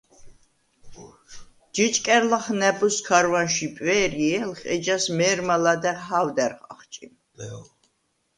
ჯჷჭკა̈რ 1.73 2.23
ლახ 2.31 2.45
ნა̈ბოზს 2.59 2.97
ქარვანშვ 3.07 3.59
იპვე̄რჲე̄ლხ, 3.65 4.59
ეჯას 4.73 5.05
მე̄რმა 5.17 5.55
ლადა̈ღ 5.63 5.99
ჰა̄ვდა̈რ 6.07 6.53
ახჭიმ. 6.73 7.13